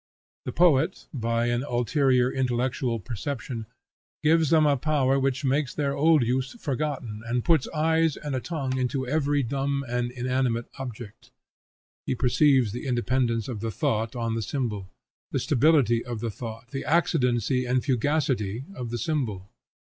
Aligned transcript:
The 0.45 0.51
poet, 0.51 1.05
by 1.13 1.45
an 1.45 1.61
ulterior 1.63 2.31
intellectual 2.31 2.99
perception, 2.99 3.67
gives 4.23 4.49
them 4.49 4.65
a 4.65 4.75
power 4.75 5.19
which 5.19 5.45
makes 5.45 5.75
their 5.75 5.93
old 5.95 6.23
use 6.23 6.53
forgotten, 6.53 7.21
and 7.27 7.45
puts 7.45 7.69
eyes 7.69 8.17
and 8.17 8.33
a 8.35 8.39
tongue 8.39 8.79
into 8.79 9.05
every 9.07 9.43
dumb 9.43 9.85
and 9.87 10.09
inanimate 10.09 10.69
object. 10.79 11.29
He 12.07 12.15
perceives 12.15 12.71
the 12.71 12.87
independence 12.87 13.47
of 13.47 13.59
the 13.59 13.69
thought 13.69 14.15
on 14.15 14.33
the 14.33 14.41
symbol, 14.41 14.89
the 15.29 15.37
stability 15.37 16.03
of 16.03 16.19
the 16.19 16.31
thought, 16.31 16.71
the 16.71 16.83
accidency 16.83 17.65
and 17.67 17.83
fugacity 17.83 18.65
of 18.73 18.89
the 18.89 18.97
symbol. 18.97 19.51